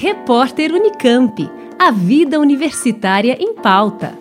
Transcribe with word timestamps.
Repórter 0.00 0.72
Unicamp. 0.72 1.50
A 1.76 1.90
vida 1.90 2.38
universitária 2.38 3.36
em 3.40 3.52
pauta. 3.52 4.16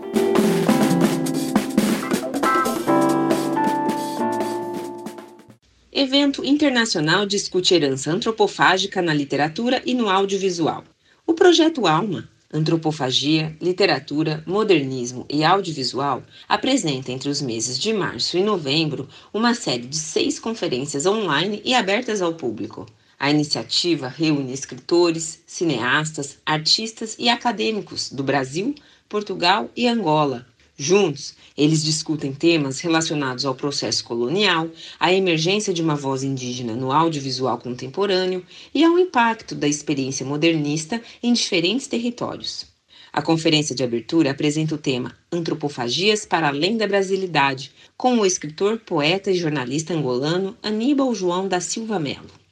Evento 5.92 6.44
internacional 6.44 7.28
discute 7.28 7.76
herança 7.76 8.10
antropofágica 8.10 9.04
na 9.04 9.14
literatura 9.14 9.80
e 9.86 9.94
no 9.94 10.10
audiovisual. 10.10 10.84
O 11.28 11.36
projeto 11.36 11.86
Alma, 11.86 12.28
Antropofagia, 12.52 13.56
Literatura, 13.62 14.44
Modernismo 14.48 15.28
e 15.30 15.44
Audiovisual 15.44 16.24
apresenta 16.50 17.12
entre 17.12 17.30
os 17.30 17.40
meses 17.40 17.78
de 17.78 17.94
março 17.94 18.36
e 18.36 18.42
novembro 18.42 19.08
uma 19.32 19.54
série 19.54 19.86
de 19.86 19.96
seis 19.96 20.40
conferências 20.40 21.06
online 21.06 21.62
e 21.64 21.76
abertas 21.76 22.20
ao 22.20 22.34
público. 22.34 22.88
A 23.20 23.32
iniciativa 23.32 24.08
reúne 24.08 24.54
escritores, 24.54 25.42
cineastas, 25.48 26.38
artistas 26.46 27.16
e 27.18 27.30
acadêmicos 27.30 28.12
do 28.12 28.22
Brasil, 28.22 28.76
Portugal 29.10 29.72
e 29.76 29.88
Angola. 29.88 30.46
Juntos, 30.78 31.34
eles 31.58 31.84
discutem 31.84 32.32
temas 32.32 32.80
relacionados 32.80 33.44
ao 33.44 33.56
processo 33.56 34.04
colonial, 34.04 34.70
à 35.00 35.12
emergência 35.12 35.74
de 35.74 35.82
uma 35.82 35.96
voz 35.96 36.24
indígena 36.24 36.76
no 36.76 36.92
audiovisual 36.92 37.58
contemporâneo 37.58 38.46
e 38.72 38.84
ao 38.84 39.00
impacto 39.00 39.56
da 39.56 39.68
experiência 39.68 40.24
modernista 40.24 41.02
em 41.24 41.34
diferentes 41.34 41.88
territórios. 41.88 42.68
A 43.12 43.24
conferência 43.24 43.74
de 43.74 43.84
abertura 43.84 44.30
apresenta 44.30 44.76
o 44.76 44.78
tema 44.78 45.18
Antropofagias 45.32 46.24
para 46.24 46.50
além 46.50 46.78
da 46.78 46.86
Brasilidade, 46.86 47.72
com 47.98 48.20
o 48.20 48.26
escritor, 48.28 48.78
poeta 48.78 49.32
e 49.32 49.36
jornalista 49.36 49.96
angolano 49.96 50.56
Aníbal 50.62 51.16
João 51.16 51.48
da 51.48 51.60
Silva 51.60 51.98
Melo. 51.98 52.47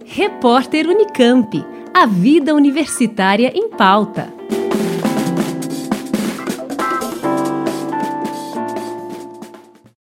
Repórter 0.06 0.89
Unicamp. 0.89 1.62
A 1.93 2.06
vida 2.06 2.55
universitária 2.55 3.53
em 3.55 3.69
pauta. 3.69 4.33